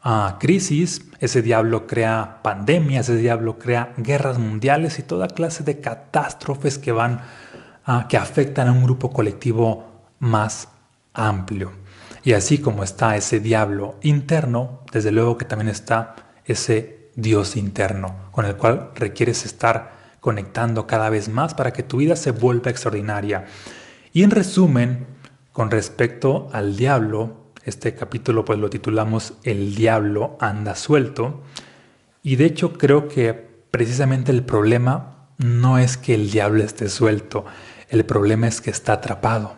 ah, 0.02 0.36
crisis, 0.40 1.04
ese 1.20 1.42
diablo 1.42 1.86
crea 1.86 2.40
pandemias, 2.42 3.08
ese 3.08 3.18
diablo 3.18 3.58
crea 3.58 3.92
guerras 3.96 4.38
mundiales 4.38 4.98
y 4.98 5.02
toda 5.02 5.28
clase 5.28 5.64
de 5.64 5.80
catástrofes 5.80 6.78
que 6.78 6.92
van 6.92 7.20
uh, 7.86 8.06
que 8.08 8.16
afectan 8.16 8.68
a 8.68 8.72
un 8.72 8.84
grupo 8.84 9.10
colectivo 9.10 9.86
más 10.18 10.68
amplio. 11.12 11.72
Y 12.24 12.32
así 12.32 12.58
como 12.58 12.84
está 12.84 13.16
ese 13.16 13.40
diablo 13.40 13.96
interno, 14.02 14.80
desde 14.92 15.12
luego 15.12 15.38
que 15.38 15.44
también 15.44 15.68
está 15.68 16.14
ese 16.44 16.97
Dios 17.18 17.56
interno, 17.56 18.14
con 18.30 18.44
el 18.44 18.54
cual 18.54 18.92
requieres 18.94 19.44
estar 19.44 19.90
conectando 20.20 20.86
cada 20.86 21.10
vez 21.10 21.28
más 21.28 21.52
para 21.52 21.72
que 21.72 21.82
tu 21.82 21.96
vida 21.96 22.14
se 22.14 22.30
vuelva 22.30 22.70
extraordinaria. 22.70 23.46
Y 24.12 24.22
en 24.22 24.30
resumen, 24.30 25.08
con 25.50 25.72
respecto 25.72 26.48
al 26.52 26.76
diablo, 26.76 27.50
este 27.64 27.96
capítulo 27.96 28.44
pues 28.44 28.60
lo 28.60 28.70
titulamos 28.70 29.34
El 29.42 29.74
diablo 29.74 30.36
anda 30.40 30.76
suelto. 30.76 31.42
Y 32.22 32.36
de 32.36 32.44
hecho 32.44 32.74
creo 32.74 33.08
que 33.08 33.32
precisamente 33.32 34.30
el 34.30 34.44
problema 34.44 35.26
no 35.38 35.76
es 35.78 35.96
que 35.96 36.14
el 36.14 36.30
diablo 36.30 36.62
esté 36.62 36.88
suelto, 36.88 37.44
el 37.88 38.04
problema 38.04 38.46
es 38.46 38.60
que 38.60 38.70
está 38.70 38.92
atrapado. 38.92 39.56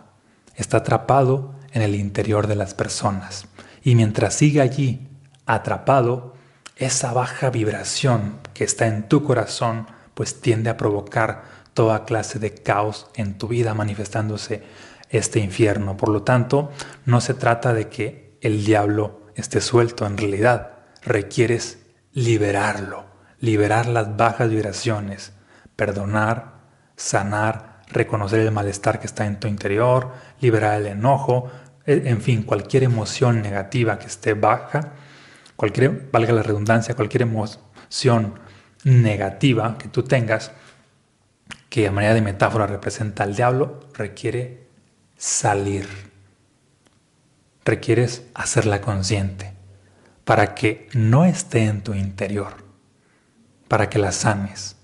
Está 0.56 0.78
atrapado 0.78 1.54
en 1.72 1.82
el 1.82 1.94
interior 1.94 2.46
de 2.46 2.56
las 2.56 2.72
personas. 2.72 3.48
Y 3.82 3.96
mientras 3.96 4.32
siga 4.32 4.62
allí 4.62 5.08
atrapado, 5.44 6.39
esa 6.80 7.12
baja 7.12 7.50
vibración 7.50 8.40
que 8.54 8.64
está 8.64 8.86
en 8.86 9.06
tu 9.06 9.22
corazón, 9.22 9.86
pues 10.14 10.40
tiende 10.40 10.70
a 10.70 10.78
provocar 10.78 11.44
toda 11.74 12.06
clase 12.06 12.38
de 12.38 12.54
caos 12.54 13.08
en 13.14 13.36
tu 13.36 13.48
vida 13.48 13.74
manifestándose 13.74 14.62
este 15.10 15.40
infierno. 15.40 15.98
Por 15.98 16.08
lo 16.08 16.22
tanto, 16.22 16.70
no 17.04 17.20
se 17.20 17.34
trata 17.34 17.74
de 17.74 17.88
que 17.88 18.38
el 18.40 18.64
diablo 18.64 19.26
esté 19.36 19.60
suelto, 19.60 20.06
en 20.06 20.16
realidad 20.16 20.70
requieres 21.02 21.78
liberarlo, 22.12 23.04
liberar 23.40 23.86
las 23.86 24.16
bajas 24.16 24.48
vibraciones, 24.48 25.32
perdonar, 25.76 26.54
sanar, 26.96 27.82
reconocer 27.88 28.40
el 28.40 28.52
malestar 28.52 29.00
que 29.00 29.06
está 29.06 29.26
en 29.26 29.38
tu 29.38 29.48
interior, 29.48 30.12
liberar 30.40 30.80
el 30.80 30.86
enojo, 30.86 31.50
en 31.84 32.22
fin, 32.22 32.42
cualquier 32.42 32.84
emoción 32.84 33.42
negativa 33.42 33.98
que 33.98 34.06
esté 34.06 34.32
baja 34.32 34.92
cualquier, 35.60 36.08
valga 36.10 36.32
la 36.32 36.42
redundancia, 36.42 36.96
cualquier 36.96 37.20
emoción 37.20 38.40
negativa 38.82 39.76
que 39.76 39.88
tú 39.88 40.02
tengas, 40.02 40.52
que 41.68 41.86
a 41.86 41.92
manera 41.92 42.14
de 42.14 42.22
metáfora 42.22 42.66
representa 42.66 43.24
al 43.24 43.36
diablo, 43.36 43.80
requiere 43.92 44.68
salir. 45.18 45.86
Requieres 47.62 48.22
hacerla 48.32 48.80
consciente 48.80 49.52
para 50.24 50.54
que 50.54 50.88
no 50.94 51.26
esté 51.26 51.66
en 51.66 51.82
tu 51.82 51.92
interior, 51.92 52.64
para 53.68 53.90
que 53.90 53.98
la 53.98 54.12
sanes, 54.12 54.76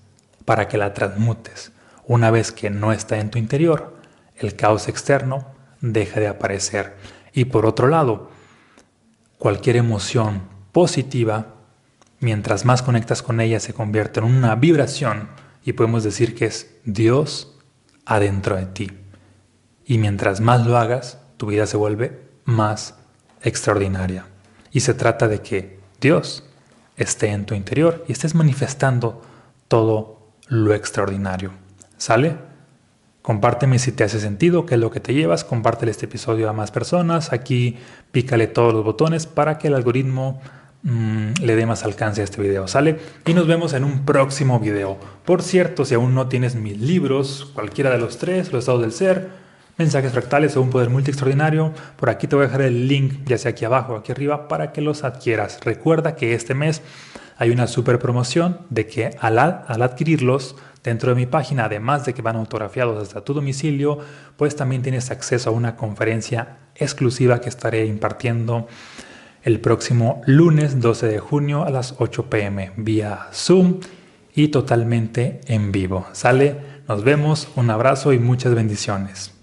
para 0.45 0.67
que 0.67 0.77
la 0.77 0.93
transmutes. 0.93 1.71
Una 2.05 2.29
vez 2.29 2.51
que 2.51 2.69
no 2.69 2.91
está 2.91 3.17
en 3.17 3.31
tu 3.31 3.39
interior, 3.39 3.99
el 4.35 4.55
caos 4.55 4.87
externo 4.89 5.55
deja 5.81 6.19
de 6.19 6.27
aparecer. 6.27 6.97
Y 7.33 7.45
por 7.45 7.65
otro 7.65 7.87
lado, 7.87 8.29
cualquier 9.39 9.77
emoción 9.77 10.55
positiva, 10.71 11.55
mientras 12.19 12.65
más 12.65 12.81
conectas 12.81 13.21
con 13.21 13.41
ella, 13.41 13.59
se 13.59 13.73
convierte 13.73 14.19
en 14.19 14.25
una 14.25 14.55
vibración 14.55 15.29
y 15.63 15.73
podemos 15.73 16.03
decir 16.03 16.35
que 16.35 16.45
es 16.45 16.75
Dios 16.85 17.57
adentro 18.05 18.55
de 18.55 18.65
ti. 18.65 18.91
Y 19.85 19.97
mientras 19.97 20.41
más 20.41 20.65
lo 20.65 20.77
hagas, 20.77 21.19
tu 21.37 21.47
vida 21.47 21.65
se 21.65 21.77
vuelve 21.77 22.21
más 22.45 22.95
extraordinaria. 23.41 24.25
Y 24.71 24.81
se 24.81 24.93
trata 24.93 25.27
de 25.27 25.41
que 25.41 25.79
Dios 26.01 26.43
esté 26.95 27.31
en 27.31 27.45
tu 27.45 27.55
interior 27.55 28.03
y 28.07 28.11
estés 28.11 28.35
manifestando 28.35 29.21
todo 29.67 30.31
lo 30.47 30.73
extraordinario. 30.73 31.51
¿Sale? 31.97 32.46
Compárteme 33.21 33.79
si 33.79 33.91
te 33.91 34.03
hace 34.03 34.19
sentido, 34.19 34.65
qué 34.65 34.75
es 34.75 34.79
lo 34.79 34.89
que 34.89 34.99
te 34.99 35.13
llevas, 35.13 35.43
compártele 35.43 35.91
este 35.91 36.05
episodio 36.05 36.49
a 36.49 36.53
más 36.53 36.71
personas, 36.71 37.33
aquí 37.33 37.77
pícale 38.11 38.47
todos 38.47 38.73
los 38.73 38.85
botones 38.85 39.25
para 39.25 39.57
que 39.57 39.67
el 39.67 39.75
algoritmo 39.75 40.39
Mm, 40.83 41.33
le 41.41 41.55
dé 41.55 41.65
más 41.65 41.83
alcance 41.83 42.21
a 42.21 42.23
este 42.23 42.41
video, 42.41 42.67
¿sale? 42.67 42.97
Y 43.25 43.33
nos 43.33 43.47
vemos 43.47 43.73
en 43.73 43.83
un 43.83 44.05
próximo 44.05 44.59
video. 44.59 44.97
Por 45.25 45.41
cierto, 45.41 45.85
si 45.85 45.95
aún 45.95 46.13
no 46.13 46.27
tienes 46.27 46.55
mis 46.55 46.79
libros, 46.79 47.51
cualquiera 47.53 47.89
de 47.89 47.97
los 47.97 48.17
tres, 48.17 48.53
los 48.53 48.59
estados 48.59 48.81
del 48.81 48.91
ser, 48.91 49.27
mensajes 49.77 50.11
fractales 50.11 50.55
o 50.55 50.61
un 50.61 50.69
poder 50.69 50.89
multi 50.89 51.11
extraordinario, 51.11 51.73
por 51.97 52.09
aquí 52.09 52.27
te 52.27 52.35
voy 52.35 52.45
a 52.45 52.47
dejar 52.47 52.61
el 52.61 52.87
link, 52.87 53.25
ya 53.25 53.37
sea 53.37 53.51
aquí 53.51 53.65
abajo 53.65 53.93
o 53.93 53.97
aquí 53.97 54.11
arriba, 54.11 54.47
para 54.47 54.71
que 54.71 54.81
los 54.81 55.03
adquieras. 55.03 55.59
Recuerda 55.61 56.15
que 56.15 56.33
este 56.33 56.53
mes 56.53 56.81
hay 57.37 57.49
una 57.49 57.67
super 57.67 57.99
promoción 57.99 58.59
de 58.69 58.87
que 58.87 59.09
al, 59.19 59.39
al 59.39 59.81
adquirirlos 59.81 60.55
dentro 60.87 61.09
de 61.09 61.15
mi 61.15 61.25
página, 61.25 61.65
además 61.65 62.05
de 62.05 62.13
que 62.13 62.21
van 62.21 62.37
autografiados 62.37 63.01
hasta 63.01 63.21
tu 63.21 63.33
domicilio, 63.33 63.99
pues 64.37 64.55
también 64.55 64.81
tienes 64.81 65.11
acceso 65.11 65.49
a 65.49 65.53
una 65.53 65.75
conferencia 65.75 66.57
exclusiva 66.75 67.41
que 67.41 67.49
estaré 67.49 67.85
impartiendo 67.85 68.67
el 69.43 69.59
próximo 69.59 70.21
lunes 70.25 70.79
12 70.79 71.07
de 71.07 71.19
junio 71.19 71.63
a 71.63 71.69
las 71.69 71.95
8 71.99 72.29
pm 72.29 72.71
vía 72.77 73.27
Zoom 73.33 73.81
y 74.33 74.47
totalmente 74.47 75.41
en 75.47 75.71
vivo. 75.71 76.07
Sale, 76.13 76.55
nos 76.87 77.03
vemos, 77.03 77.49
un 77.55 77.69
abrazo 77.69 78.13
y 78.13 78.19
muchas 78.19 78.55
bendiciones. 78.55 79.36